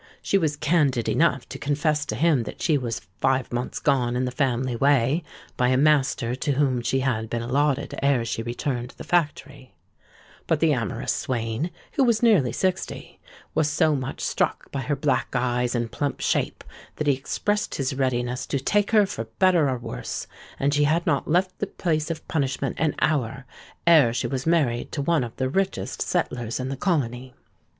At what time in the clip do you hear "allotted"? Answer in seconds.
7.43-7.93